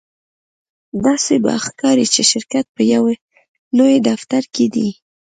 [1.05, 3.03] داسې به ښکاري چې شرکت په یو
[3.77, 4.89] لوی دفتر کې دی